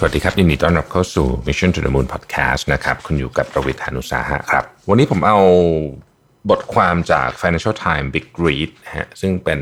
[0.00, 5.38] สวัสดีครับ ยินดีต้อนรับเข้าสู่ Mission to the Moon Podcast นะครับ คุณอยู่กับประวิทยานุสาหะครับ วันนี้ผมเอา
[6.50, 9.60] บทความจาก Financial Times Big Read ฮะซึ่งเป็น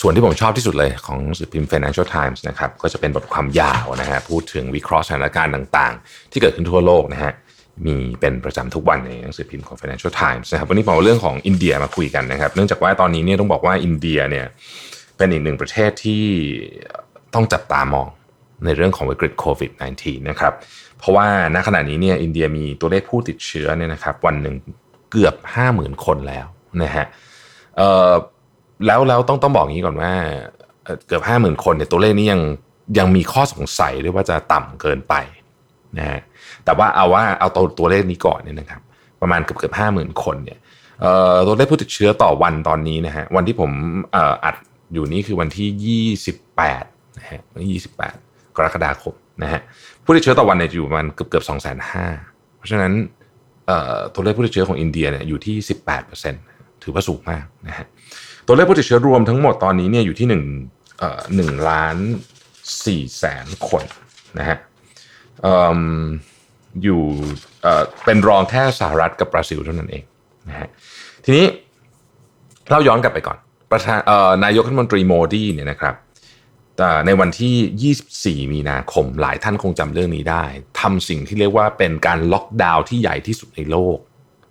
[0.00, 7.32] ส่วนที่ผมชอบที่สุดเลยของสือพิมพ์ Financial Times นะครับก็จะเป็นบทความยาวนะฮะพูดถึงวิเคราะห์สถานการณ์ต่างๆ ที่เกิดขึ้นทั่วโลกนะฮะ
[7.86, 14.46] มีเป็นประจำทุกวันในหนังสือพิมพ์ของ Financial Times นะครับวันนี้ผมเอาเรื่องของอินเดียมาคุยกันนะครับ เนื่องจากว่าตอนนี้เนี่ยต้องบอกว่าอินเดียเนี่ย
[15.16, 16.24] เป็นอีกหนึ่งประเทศที่
[17.34, 18.08] ต้องจับตามอง
[18.64, 20.52] ในเรื่องของวิกฤตโควิด -19 นะครับ
[20.98, 24.54] เพราะว่าณขณะนี้เนี่ยอินเดียมีตัวเลขผู้ติดเชื้อเนี่ยนะครับวันหนึ่ง
[25.10, 25.34] เกือบ
[25.70, 26.46] 50,000 คนแล้ว
[26.82, 27.06] นะฮะ
[28.86, 30.12] แล้วแล้วต้องต้องบอกงี้ก่อนว่า
[30.84, 32.40] เอ่อเกือบ 50,000 คนเนี่ยตัวเลขนี้ยัง
[32.98, 35.14] ยังมีข้อสงสัยด้วยว่าจะต่ำเกินไป
[35.98, 36.20] นะฮะ
[36.64, 38.82] แต่ว่าเอาว่าเอาตัวตัวเลขนี้ก่อนเนี่ยนะครับ
[39.20, 40.58] ประมาณเกือบเกือบห้าหมื่นคนเนี่ย
[41.46, 43.70] ตัวเลขผู้ติดเชื้อต่อวันตอนนี้นะฮะวันที่ผม
[44.14, 44.56] อ,อัด
[44.92, 46.00] อยู่นี้คือวันที่
[46.68, 49.60] 28นะฮะวันที่28 กรกฎาคมนะฮะ
[50.04, 52.06] ผู้ติดเชื้อต่อวันเนี่ยอยู่ประมาณเกือบเกือบสองแสนห้า
[52.56, 52.92] เพราะฉะนั้น
[54.14, 55.56] ตัวเลขผู้ติดเชื้อของอินเดียเนี่ยอยู่ที่
[56.20, 57.86] 18%ถือว่าสูงมากนะฮะ
[58.46, 60.26] ตัวเลขผู้ติดเชื้อรวมทั้งหมดตอนนี้เนี่ยอยู่ที่
[60.62, 61.96] 1เอ่อ1ล้าน
[62.56, 63.82] 4แสนคน
[64.38, 64.56] นะฮะ
[66.82, 67.02] อยู่
[67.62, 70.04] เอ่อเป็นรองแค่สหรัฐกับบราซิลเท่านั้นเอง
[70.48, 70.68] นะฮะ
[71.24, 71.46] ทีนี้
[72.70, 73.38] เราย้อนกลับไปก่อน
[73.70, 75.94] ประธานเอ่อนายกรัฐมนตรีโมดีเนี่ยนะครับ
[77.06, 80.44] ในวันที่ 24 มีนาคม หลายท่านคงจำเรื่องนี้ได้
[80.80, 83.96] ทำสิ่งที่เรียกว่าเป็นการล็อกดาวน์ที่ใหญ่ที่สุดในโลก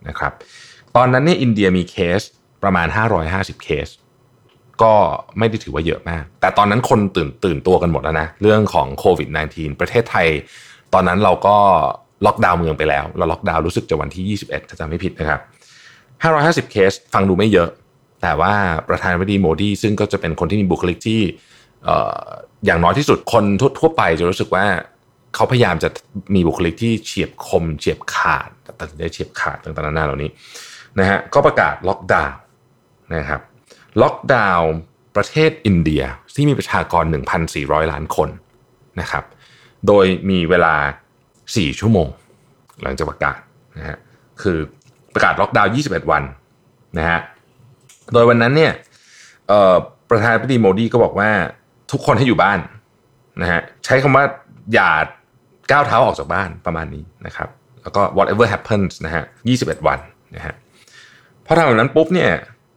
[0.08, 0.34] นะครับ
[0.96, 2.22] ตอนนั้นเนี่ยอินเดียมีเคส
[2.64, 2.88] ประมาณ
[3.26, 3.88] 550 เคส
[4.84, 4.94] ก็
[5.38, 10.28] ไม่ได้ถือว่าเยอะมาก แต่ตอนนั้นคนตื่นตื่นตัวกันหมดแล้วนะ เรื่องของโควิด -19 ประเทศไทย
[10.94, 11.58] ตอนนั้นเราก็
[12.26, 15.40] ล็อกดาวน์เมืองไปแล้ว เราล็อกดาวน์รู้สึกจะวันที่ 21 ถ้าจำไม่ผิดนะครับ
[16.66, 17.70] 550 เคส ฟังดูไม่เยอะ
[18.22, 18.54] แต่ว่า
[18.90, 21.22] ประธานาธิบดีโมดีซึ่งก็จะเป็นคนที่มีบุคลิกที่
[22.66, 23.44] อย่างน้อยที่สุดคน
[23.80, 24.66] ทั่วไปจะรู้สึกว่า
[25.36, 25.90] เขาพยายามจะ
[26.36, 28.50] มีบุคลิกที่เฉียบคมเฉียบขาด
[28.80, 30.30] ตัดสินใจเฉียบขาดต่างๆนานาเหล่านี้
[31.00, 32.38] นะฮะก็ประกาศล็อกดาวน์
[33.16, 33.42] นะครับ
[34.02, 34.72] ล็อกดาวน์
[35.16, 36.04] ประเทศอินเดีย
[36.36, 37.04] ที่มีประชากร
[37.48, 38.30] 1,400 ล้านคน
[39.00, 39.24] นะครับ
[39.88, 40.76] โดยมีเวลา
[41.28, 42.08] 4 ชั่วโมง
[42.82, 43.40] หลังจากประกาศ
[43.78, 43.98] นะฮะ
[44.42, 44.58] คือ
[45.14, 46.24] ประกาศล็อกดาวน์ 21 วัน
[46.98, 47.20] นะฮะ
[48.14, 48.74] โดยวันนั้นเนี่ย
[50.10, 51.32] ประธานาธิบดีโมดีก็บอกว่า
[51.92, 52.60] ทุกคนให้อยู่บ้าน
[53.42, 54.24] นะฮะใช้คำว่า
[54.74, 54.92] อย่า
[55.72, 57.50] ก้าวเท้าออกจากบ้านประมาณนี้นะครับ
[57.84, 59.24] แล้วก็ whatever happens นะฮะ
[59.56, 60.00] 21 วัน
[60.36, 60.54] นะฮะ
[61.46, 62.32] พอทำแบบนั้นปุ๊บเนี่ย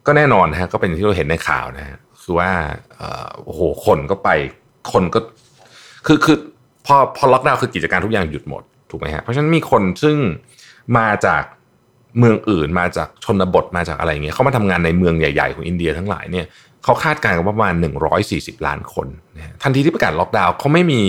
[0.07, 2.49] ก็แน่นอนนะฮะก็เป็นที่เราเห็นในข่าวนะฮะคือว่า
[3.43, 4.29] โอ้โหคนก็ไป
[4.91, 5.19] คนก็
[6.05, 6.37] คือคือ
[6.85, 10.17] พอพอล็อกดาวน์คือกิจการทุกอย่างหยุดหมดถูกไหมฮะเพราะฉะนั้นมีคนซึ่ง
[10.97, 11.43] มาจาก
[12.19, 16.45] เมืองอื่นมาจากชนบทมาจากอะไรเงี้ยเขามาทำงานในเมืองใหญ่ ๆ ของอินเดียทั้งหลายเนี่ย
[16.85, 17.75] เขาคาดการณ์กันว่าประมาณ
[18.21, 21.01] 140 ล้านคนนะทันทีที่ประกาศล็อกดาวน์เขาไม่มี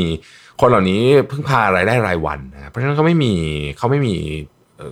[0.60, 3.32] คนเหล่านี้พึ่งพารายได้รายวันนะเพราะฉะนั้นเขาไม่มี
[3.78, 4.14] เขาไม่มี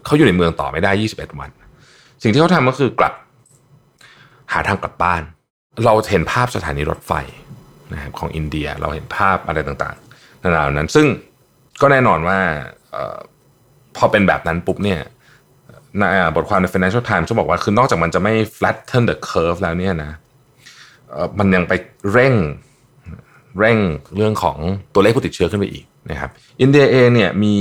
[0.05, 1.51] เขาอยู่ในเมืองต่อไม่ได้ 21 วัน
[2.23, 3.13] สิ่งที่เขาทำก็คือกลับ
[4.53, 5.23] หาทางกลับบ้าน
[5.85, 7.13] เราเห็นภาพสถานีรถไฟ
[7.93, 11.07] นะครับของอินเดียเราเห็นภาพอะไรต่างๆนานานั้น ซึ่ง
[11.81, 12.39] ก็แน่นอนว่า
[12.95, 13.19] ออ
[13.97, 15.01] พอเป็นแบบนั้นปุ๊บเนี่ย
[16.35, 20.13] บทความใน Financial Times ก็บอกว่าคือนอกจากมันจะไม่ flatten the curve แล้วเนี่ยนะ
[21.39, 21.73] มันยังไป
[22.13, 22.35] เร่ง
[23.59, 23.79] เร่ง
[24.17, 24.59] เรื่องของ
[24.95, 26.31] ตัวเลขผู้ติดเชื้อขึ้นไปอีกนะครับ
[26.61, 27.57] อินเดียเองเนี่ยมี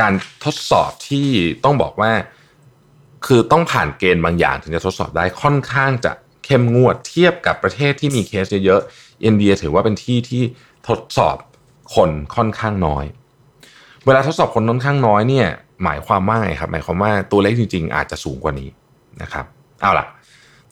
[0.00, 0.12] การ
[0.44, 1.28] ทดสอบที่
[1.64, 2.12] ต้องบอกว่า
[3.26, 6.12] คือต้องผ่านเกณฑ์บางอย่างถึงจะทดสอบได้ค่อนข้างจะ
[6.44, 10.42] เข้มงวดเทียบกับประเทศที่มีเคสเยอะๆอินเดียถือว่าเป็นที่ที่
[10.88, 11.36] ทดสอบ
[11.94, 13.04] คนค่อนข้างน้อย
[14.06, 15.48] เวลาทดสอบคนค่อนข้างน้อยเนี่ย
[15.84, 18.68] หมายความว่าไงครับหมายความว่าตัวเลขจริง ๆ อาจจะสูงกว่านี้
[19.22, 19.44] นะครับ
[19.80, 20.06] เอาล่ะ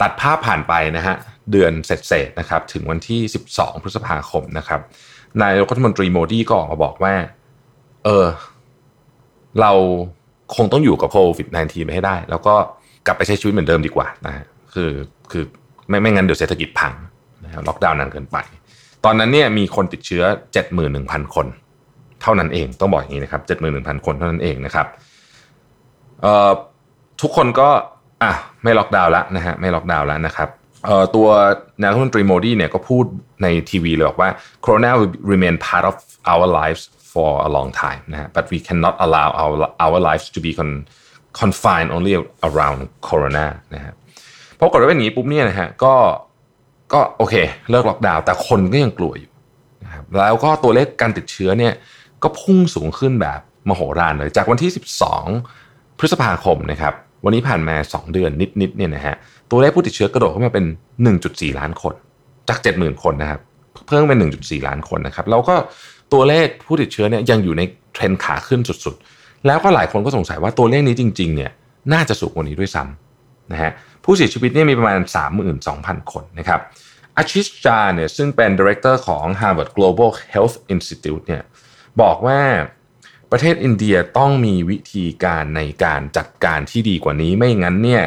[0.01, 1.17] ตัดภาพผ่านไปนะฮะ
[1.53, 4.81] เดือนเสร็จๆนะครับถึงวันที่ 12 พฤษภาคมนะครับ
[5.43, 7.15] นายกรัฐมนตรีโมดีก็ออกมาบอกว่า
[8.05, 8.27] เออ
[9.61, 9.73] เรา
[10.57, 12.55] คงต้องอยู่กับโควิด -19 ไปให้ได้ แล้วก็
[13.07, 14.91] กลับไปใช้ชีวิตเหมือนเดิมดีกว่านะคือ
[15.31, 15.45] คือ
[15.89, 16.93] ไม่ไม่งั้นเดี๋ยวเศรษฐกิจพัง
[17.45, 18.37] นะครับล็อกดาวน์นานเกินไป
[19.05, 20.23] ตอนนั้นเนี่ยมีคนติดเชื้อ
[20.79, 21.47] 71,000 คน
[22.23, 23.43] เท่านั้นเองต้องบอกอย่างนี้นะครับ
[23.75, 24.87] 71,000 คนเท่านั้นเองนะครับ
[26.23, 26.51] เอ่อ
[27.23, 27.69] ทุกคนก็
[28.23, 30.49] อะไม่ล็อกดาวน์แล้วนะฮะไม่ล็อกดาวน์แล้วนะครับ
[31.15, 31.27] ตัว
[31.81, 33.05] นายรัฐมนตรีโมดีเนี่ยก็พูด
[33.43, 34.31] ในทีวีเลยบอกว่า
[34.65, 35.97] corona will remain part of
[36.33, 36.83] our lives
[37.13, 39.55] for a long time นะ but we cannot allow our
[39.85, 40.71] our lives to be con,
[41.41, 42.15] confined only
[42.49, 43.95] around corona นะฮะ
[44.59, 45.95] พอกฏว่าเป็นอย่างนี้ปุ๊บเนี่ยนะฮะก็
[46.93, 47.35] ก็โอเค
[47.71, 49.33] เลิกล็อกดาวน์แต่คนก็ยังกลัวอยู่
[49.85, 51.75] นะครับแล้วก็ตัวเลขการติดเชื้อเนี่ย
[52.23, 54.71] ก็พุ่งสูงขึ้นแบบมโหฬารเลย จากวันที่
[55.35, 58.31] 12 พฤษภาคมนะครับ วันนี้ผ่านมา 2 เดือน
[58.61, 59.15] นิดๆเนี่ยนะฮะ
[59.51, 60.65] ตัวเลขผู้ติดเชื้อกระโดดขึ้นมาเป็น
[61.13, 61.95] 1.4 ล้านคน
[62.49, 63.41] จาก 70,000 คนนะครับ
[63.87, 65.55] เพิ่มเป็น 1.4 ล้านคนนะครับแล้วก็
[66.13, 67.63] ตัวเลขผู้ติดเชื้อเนี่ยยังอยู่ใน
[67.93, 71.51] เทรนขาขึ้นสุดๆ แล้วก็หลายคนก็สงสัยว่าตัวเลขนี้จริงๆเนี่ย
[71.93, 73.71] น่าจะสูงกว่านี้ด้วยซ้ำนะฮะ
[74.05, 75.01] ผู้เสียชีวิตเนี่ยมีประมาณ
[75.55, 76.61] 32,000 คนนะครับ
[77.17, 81.43] อาชิชจาเนี่ยซึ่งเป็น Director ของ Harvard Global Health Institute เนี่ย
[82.03, 82.41] บอกว่า
[83.31, 88.05] ประเทศอินเดียต้องมีวิธีการในการจัดการที่ดีกว่านี้ ไม่งั้นเนี่ย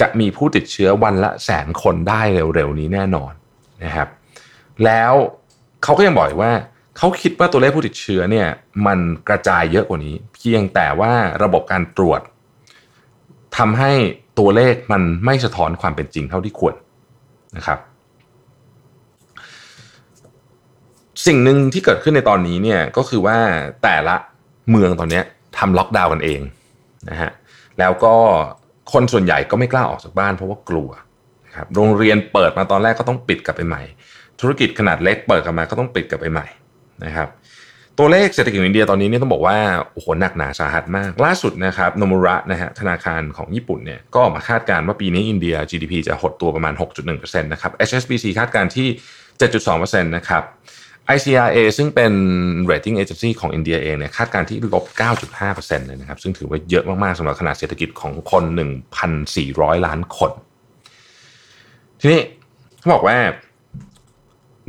[0.00, 2.20] จะมีผู้ติดเชื้อวันละแสนคนได้
[2.54, 3.32] เร็วๆนี้แน่นอน
[3.84, 4.08] นะครับ
[4.84, 5.12] แล้ว
[5.82, 6.52] เขาก็ยังบอกว่า
[6.96, 8.48] เขาคิดว่าตัวเลขผู้ติดเชื้อเนี่ย
[8.86, 8.98] มัน
[9.28, 11.12] กระจายเยอะกว่านี้ เพียงแต่ว่า
[11.42, 12.20] ระบบการตรวจ
[13.56, 13.92] ทำให้
[14.38, 16.74] ตัวเลขมันไม่สะท้อนความเป็นจริงเท่าที่ควร
[17.56, 17.78] นะครับ
[21.26, 23.38] สิ่งหนึ่งที่เกิดขึ้นในตอนนี้เนี่ยก็คือว่า
[23.82, 24.16] แต่ละ
[24.70, 25.20] เมืองตอนนี้
[25.58, 26.40] ทำล็อกดาวน์กันเอง
[27.10, 27.30] นะฮะ
[27.78, 28.14] แล้วก็
[28.92, 30.90] คนส่วนใหญ่ก็ไม่กล้าออกจากบ้านเพราะว่ากลัว
[31.56, 33.82] ครับโรงเรียนเปิดมาตอนแรกก็ต้องปิดกลับไปใหม่
[34.40, 36.46] ธุรกิจขนาดเล็กเปิดกลับมาก็ต้องปิดกลับไปใหม่
[37.04, 37.28] นะครับ
[37.98, 39.56] ตัวเลขเศรษฐกิจอินเดียตอนนี้เนี่ยต้องบอกว่า
[39.92, 46.74] โอ้โหหนักหนาสาหัสมาก ล่าสุดนะครับโนมุระนะฮะธนาคารของญี่ปุ่นเนี่ยก็ออกมาคาดการณ์ว่าปีนี้อินเดีย GDP จะหดตัวประมาณ
[47.12, 48.88] 6.1%นะครับ HSBC คาดการณ์ที่
[49.50, 50.42] 7.2%นะครับ
[51.16, 52.12] ICRA ซึ่งเป็น
[52.70, 54.84] rating agency ของอินเดียเองเนี่ยคาดการณ์ที่ลบ
[55.36, 58.44] 9.5%เลยนะครับ ซึ่งถือว่าเยอะมากๆสำหรับขนาดเศรษฐกิจของคน
[59.14, 60.32] 1,400 ล้านคน
[62.00, 62.22] ทีนี้
[62.78, 63.18] เขาบอกว่า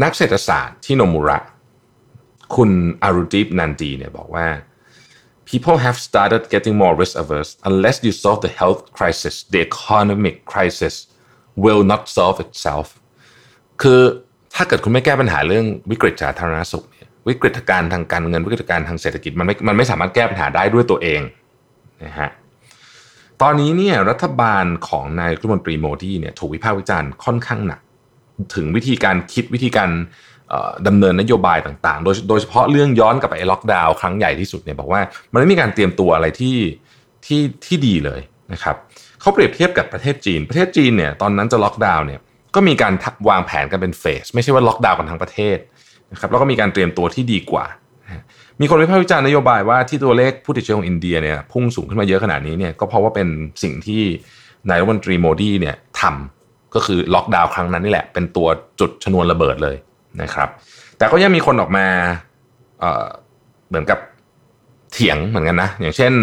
[0.04, 1.40] นักเศรษฐศาสตร์ที่โนมุระ
[2.56, 2.72] คุณ
[3.04, 4.48] อารุดีปนันดีเนี่ยบอกว่า
[5.50, 10.36] people have started getting more risk averse unless you solve the health crisis the economic
[10.52, 10.96] crisis
[11.64, 12.88] will not solve itself
[13.82, 14.02] คือ
[14.56, 16.86] ถ้าเกิดคุณไม่แก้ปัญหาเรื่องวิกฤตสาธารณสุข
[17.30, 21.22] วิกฤตการณ์ทางการเงินวิกฤตการณ์ทางเศรษฐกิจมันไม่มันไม่สามารถแก้ปัญหาได้ด้วยตัวเอง
[22.04, 22.30] นะฮะ
[23.42, 27.80] ตอนนี้เนี่ยรัฐบาลของนายรัฐมนตรีโมดีเนี่ยถูกวิพากษ์วิจารณ์ค่อนข้างหนัก
[28.56, 29.90] ถึงวิธีการคิดวิธีการ
[30.88, 35.02] ดำเนินนโยบายต่างๆ โดยโดยเฉพาะเรื่องย้อนกลับไปไอ้ล็อกดาวน์ครั้งใหญ่ที่สุดเนี่ยบอกว่า
[35.34, 36.58] มันไม่มีการเตรียมตัวอะไรที่
[37.26, 38.22] ที่ที่ดีเลย
[38.54, 38.76] นะครับ
[39.22, 42.20] เขาเปรียบเทียบกับประเทศจีน ประเทศจีนเนี่ยตอนนั้นจะล็อกดาวน์เนี่ย
[42.56, 42.94] ก็มีการ
[43.30, 45.58] วางแผนกันเป็น phase ไม่ใช่ว่าล็อกดาวน์กันทั้งประเทศ
[46.12, 47.66] นะครับแล้วก็มีการเตรียมตัวที่ดีกว่า
[48.62, 53.28] มีคนวิพากษ์วิจารณ์นโยบายว่าที่ตัวเลขผู้ติดเชื้อของอินเดียเนี่ยพุ่งสูงขึ้นมาเยอะขนาดนี้เนี่ยก็เพราะว่าเป็น
[53.64, 54.02] สิ่งที่
[54.70, 58.48] นายรัฐมนตรีโมดีเนี่ยทำก็คือล็อกดาวน์ครั้งนั้นนี่แหละเป็นตัว
[58.80, 59.76] จุดชนวนระเบิดเลย
[60.22, 60.50] นะครับ
[60.98, 61.86] แต่ก็ยังมีคนออกมา
[62.80, 64.00] เเหมือนกับ
[64.94, 66.14] เถียงเหมือนกันนะ อย่างเช่น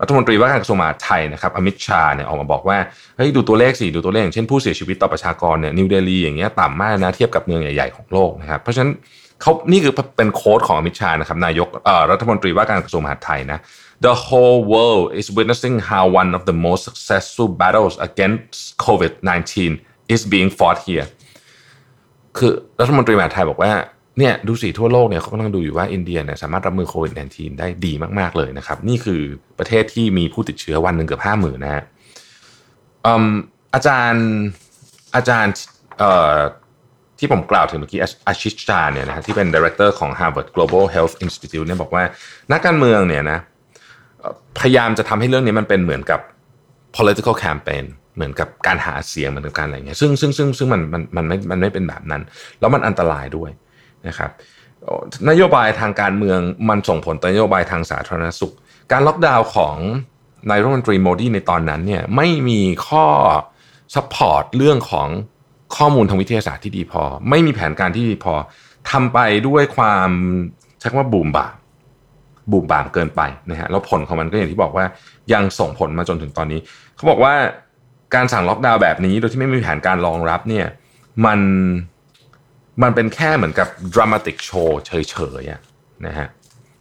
[0.00, 2.78] รัฐมนตรีว่าการกระทรวงมหาดไทยนะครับอมิตชาเนี่ยออกมาบอกว่า
[3.16, 8.92] เฮ้ยดูตัวเลขสิดูตัวเลขอย่างเช่นผู้เสียชีวิตต่อประชากรเนี่ยนิวเดลีอย่างเงี้ยต่ำมากนะเทียบกับเมืองใหญ่ๆของโลกนะครับเพราะฉะนั้น
[9.40, 11.68] เขานี่คือเป็นโค้ดของอมิตชานะครับนายก
[12.10, 13.58] รัฐมนตรีว่าการกระทรวงมหาดไทยนะ
[14.06, 19.50] The whole world is witnessing how one of the most successful battles against COVID-19
[20.14, 21.06] is being fought here
[22.36, 23.72] คือรัฐมนตรีมหาดไทยบอกว่า
[24.20, 29.20] เนี่ยดูสิทั่วโลกเนี่ยเขากำลังดูอยู่ว่าอินเดียเนี่ยสามารถรับมือโควิด -19 ได้ดีมากๆเลยนะครับ นี่คือ
[29.58, 31.84] ประเทศที่มีผู้ติดเชื้อวันหนึ่งเกือบห้าหมื่นนะฮะ
[33.74, 34.26] อาจารย์
[35.16, 35.54] อาจารย์
[37.18, 42.04] ที่ผมกล่าวถึงเมื่อกี้อาชิชาเนี่ยนะฮะที่เป็น director ของ Harvard Global Health Institute เนี่ยบอกว่า
[42.52, 43.38] นักการเมืองเนี่ยนะ
[44.58, 46.20] พยายามจะทำให้เรื่องนี้มันเป็นเหมือนกับ
[46.96, 47.84] political campaign
[48.14, 52.22] เหมือนกับการหาเสียงเหมือนกับการอะไรเงี้ยซึ่งซึ่งซึ่งซึ่งมันมันมันไม่มันไม่เป็นแบบนั้น
[52.60, 53.50] แล้วมันอันตรายด้วย
[54.08, 54.30] นะครับ
[55.30, 58.54] นโยบายทางการเมืองมันส่งผลต่อนโยบายทางสาธารณสุข
[58.92, 59.76] การล็อกดาวน์ของ
[60.50, 63.06] นายรัฐมนตรีโมดีในตอนนั้นเนี่ยไม่มีข้อ
[63.94, 65.08] support เรื่องของ
[65.76, 68.34] ข้อมูลทางวิทยาศาสตร์ที่ดีพอ ไม่มีแผนการที่ดีพอ
[68.90, 70.10] ทำไปด้วยความ
[70.78, 71.54] ใช้คำว่าบูมบ่าม
[72.50, 74.84] บูมบ่ามเกินไปนะฮะแล้วผลของมันก็อย่างที่บอกว่า
[75.32, 76.60] ยังส่งผลมาจนถึงตอนนี้
[76.96, 77.34] เขาบอกว่า
[78.14, 80.66] การสั่งล็อกดาวน์แบบนี้โดยที่ไม่มีแผนการรองรับเนี่ย
[81.26, 81.40] มัน
[82.82, 86.28] มันเป็นแค่เหมือนกับดรามาติกโชว์เฉยๆนะฮะ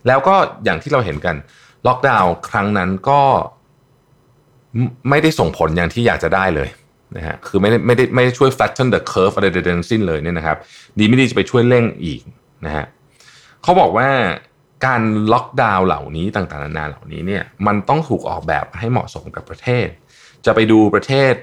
[0.08, 1.36] แล้วก็อย่างที่เราเห็นกัน
[1.88, 3.22] ล็อกดาวน์ครั้งนั้นก็
[5.10, 6.70] ไม่ได้ส่งผลอย่างที่อยากจะได้เลย
[7.18, 10.58] นะฮะคือไม่ได้ไม่ได้ไม่ได้ช่วย flatten the curve อะไรใดๆทั้งสิ้นเลยเนี่ยนะครับ
[11.00, 12.22] ดีไม่ดีจะไปช่วยเร่งอีก
[12.65, 12.86] นะฮะ
[13.63, 14.10] เขาบอกว่า
[14.86, 15.01] การ
[15.34, 19.88] ล็อกดาวน์เหล่านี้ต่างๆนานาเหล่านี้เนี่ยมันต้องถูกออกแบบให้เหมาะสมกับประเทศ
[20.46, 21.34] จะไปดูประเทศ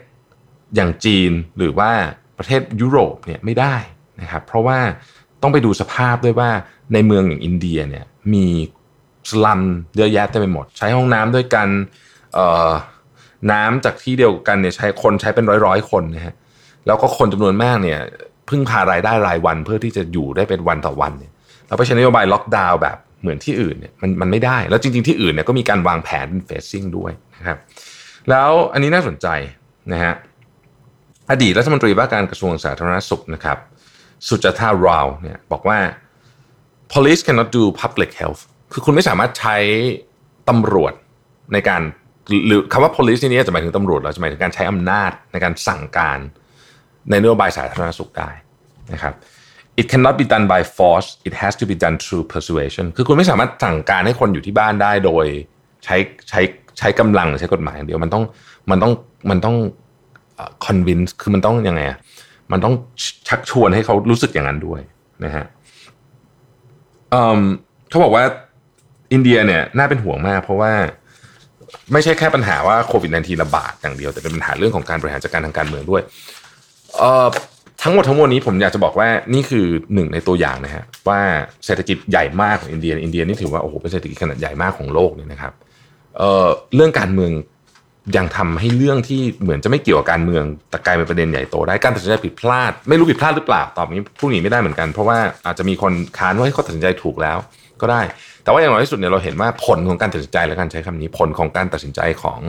[0.76, 1.90] อย่างจีนหรือว่า
[2.38, 3.76] ประเทศยุโรปเนี่ยไม่ได้
[4.20, 4.78] นะครับเพราะว่า
[5.42, 6.50] ต้องไปดูสภาพด้วยว่า
[6.92, 8.04] ในเมืองอย่างอินเดียเนี่ย
[8.34, 8.46] มี
[9.30, 9.60] สลัม
[9.96, 11.68] เยอะแยะเต็มไปหมด ใช้ห้องน้ำด้วยกัน
[13.52, 16.34] น้ำจากที่เดียวกันเนี่ยใช้คนใช้เป็นร้อยร้อยคนนะฮะ
[16.86, 17.98] แล้วก็คนจำนวนมากเนี่ย
[18.48, 21.32] พึ่งพารายได้รายวันเพื่อที่จะอยู่ได้เป็นวันต่อวันเนี่ย
[21.68, 27.58] เราไปใช้นโยบายล็อกดาวน์แบบเหมือนที่อื่นเนี่ยมันมันไม่ได้แล้วจริง ๆ ที่อื่นเนี่ยก็มีการวางแผนเป็นเฟสซิ่งด้วยนะครับ
[28.30, 29.26] แล้วอันนี้น่าสนใจ
[29.92, 30.12] นะฮะ
[31.30, 33.58] อดีตรัฐมนตรีว่าการกระทรวงสาธารณสุขนะครับ
[34.28, 35.78] สุจตาราวเนี่ยบอกว่า
[36.92, 38.42] police cannot do public health
[38.72, 39.56] คือคุณไม่สามารถใช้
[40.48, 40.92] ตำรวจ
[41.52, 41.82] ในการ
[42.46, 46.18] หรือคำว่า police ที่นี้จะหมายถึงตำรวจเราจะหมายถึงการใช้อำนาจในการสั่งการ
[47.10, 48.30] ในนโยบายสาธารณสุขได้
[48.92, 49.14] นะครับ
[49.80, 55.26] it cannot be done by force it has to be done through persuasion คือคุณไม่สามารถสั่งการให้คนอยู่ที่บ้านได้โดย
[55.84, 55.96] ใช้
[56.28, 56.40] ใช้
[56.78, 58.24] ใช้กำลังใช้กฎหมายอย่างเดียวมันต้อง
[58.70, 58.92] มันต้อง
[59.30, 59.56] มันต้อง
[60.66, 61.98] convince คือมันต้องยังไงอะ
[62.52, 62.74] มันต้อง
[63.28, 64.80] ชักชวนให้เขารู้สึกอย่างนั้นด้วย
[65.24, 65.44] นะฮะ
[67.90, 68.24] เขาบอกว่า
[69.12, 70.72] อินเดียเนี่ยน่าเป็นห่วงมาก เพราะว่า
[71.92, 76.02] ไม่ใช่แค่ปัญหาว่าโควิด -19 ระบาดอย่างเดียว แต่เป็นปัญหาเรื่องของการบริหารจัดการทางการเมืองด้วย
[77.82, 81.20] ทั้งหมดทั้งมวลนี้ผมอยากจะบอกว่านี่คือหนึ่งในตัวอย่างนะฮะว่า
[81.64, 85.52] เศรษฐกิจใหญ่มากของอินเดียอินเดียนี่ถือว่าโอ้โหเป็นเศรษฐกิจขนาดใหญ่มากของโลกเนี่ยนะครับ
[86.16, 87.32] เเรื่องการเมือง
[88.16, 97.38] ยังทำให้เรื่องที่เหมือนจะไม่เกี่ยวกับการเมืองแต่กลายเป็นประเด็นใหญ่โตได้การตัดสินใจผิดพลาด ไม่รู้ผิดพลาดหรือเปล่าตอบนี้ผู้หนีไม่ได้เหมือนกัน เพราะว่าอาจจะมีคนค้านว่าเขาตัดสินใจถูกแล้ว
[97.80, 98.02] ก็ได้
[98.42, 102.40] แต่ว่าอย่างน้อยที่สุดเนี่ยเราเห็นว่าผลของการตัดสินใจและการใช้คำนี้ผลของการตัดสินใจของ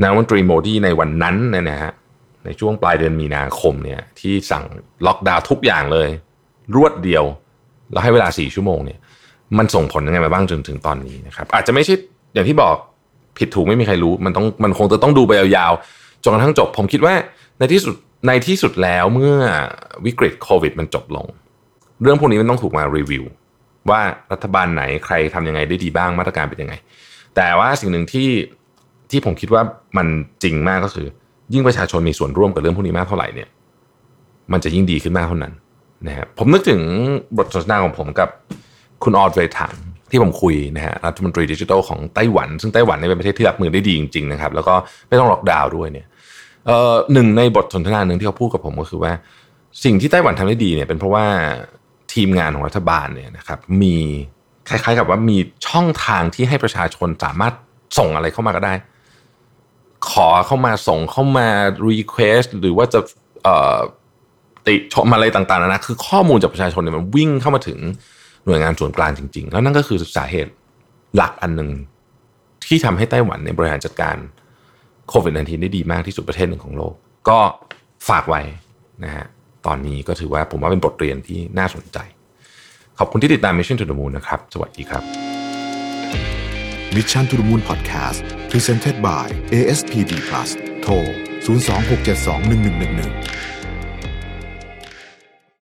[0.00, 1.92] นายรัฐมนตรีโมดีในวันนั้นเนี่ยนะฮะ
[2.44, 4.64] ในช่วงปลายเดือนมีนาคมเนี่ยที่สั่ง
[5.06, 6.08] ล็อกดาวน์ทุกอย่างเลย
[6.76, 7.24] รวดเดียว
[7.92, 8.98] แล้วให้เวลาสี่ชั่วโมงเนี่ย
[9.58, 11.94] มันส่งผลยังไงมาบ้างจนถึงตอนนี้นะครับอาจจะไม่ใช่
[12.34, 12.76] อย่างที่บอก
[13.38, 17.14] ผิดถูกไม่มีใครรู้มันต้องมันคงจะต้องดูไปยาวๆจนกระทั่งจบ ผมคิดว่า
[17.58, 17.94] ในที่สุด
[18.26, 19.34] ในที่สุดแล้วเมื่อ
[20.06, 21.26] วิกฤตโควิด มันจบลง
[22.02, 23.24] เรื่องพวกนี้มันต้องถูกมารีวิว
[23.90, 24.00] ว่า
[24.32, 26.74] รัฐบาลไหนใครทำยังไงได้ดีบ้างมาตรการเป็นยังไง
[27.36, 28.28] แต่ว่าสิ่งหนึ่งที่
[29.10, 29.62] ที่ผมคิดว่า
[29.96, 30.06] มัน
[30.42, 31.06] จริงมากก็คือ
[31.52, 33.48] ยิ่งประชาชนมีส่วนร่วมกับเรื่องพวกนี้มากเท่าไหร่เนี่ย
[34.52, 35.52] มันจะยิ่งดีขึ้นมากเท่านั้น
[36.08, 36.80] นะครับผมนึกถึง
[37.38, 38.28] บทสนทนาของผมกับ
[39.02, 39.74] คุณออดเวทัน
[40.12, 44.74] ที่ผมคุยนะฮะรัฐมนตรีดิจิทัลของไต้หวัน ซึ่งไต้หวันเป็นประเทศที่รับมือได้ดีจริงๆนะครับแล้วก็
[45.08, 46.06] ไม่ต้องล็อกดาวน์ด้วยเนี่ย
[47.12, 49.12] หนึ่งในบทสนทนาหนึ่งที่เขาพูดกับผมก็คือว่า
[49.84, 51.26] สิ่งที่ไต้หวันทำได้ดีเนี่ยเป็นเพราะว่า
[52.12, 53.96] ทีมงานของรัฐบาลเนี่ยนะครับมี
[54.68, 55.38] คล้ายๆกับว่ามี
[55.68, 57.54] ช่องทางที่ให้ประชาชนสามารถ
[57.98, 58.74] ส่งอะไรเข้ามาก็ได้
[60.10, 61.48] ขอเข้ามาส่งเข้ามา
[61.88, 63.00] request หรือว่าจะ
[64.66, 67.78] ติชมอะไรต่างๆนะคือข้อมูลจากประชาชนเนี่ยมันวิ่งเข้ามาถึง
[68.46, 70.52] หน่วยงานส่วนกลางจริง ๆ แล้วนั่นก็คือสาเหตุ
[71.16, 71.70] หลักอันหนึ่ง
[72.66, 74.16] ที่ทำให้ไต้หวันในบริหารจัดการ
[75.08, 76.94] โควิด -19 ได้ดีมากที่สุดประเทศหนึ่งของโลก
[77.28, 77.38] ก็
[78.08, 78.42] ฝากไว้
[79.04, 79.26] นะฮะ
[79.66, 81.98] ตอนนี้ก็ถือว่าผมว่าเป็นบทเรียนที่น่าสนใจ
[82.98, 85.02] ขอบคุณที่ติดตาม Mission to the Moon นะครับ สวัสดีครับ
[86.96, 88.18] Mission to the Moon Podcast
[88.50, 90.50] Presented by ASPD Plus
[90.82, 90.92] โทร
[91.46, 93.41] 026721111